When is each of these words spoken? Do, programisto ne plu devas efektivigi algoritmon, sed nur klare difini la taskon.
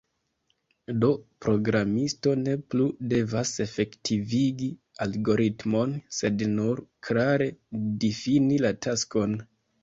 Do, 1.01 1.07
programisto 1.45 2.31
ne 2.45 2.55
plu 2.73 2.87
devas 3.11 3.51
efektivigi 3.65 4.69
algoritmon, 5.07 5.93
sed 6.21 6.43
nur 6.55 6.83
klare 7.09 7.49
difini 8.07 8.59
la 8.67 8.75
taskon. 8.89 9.39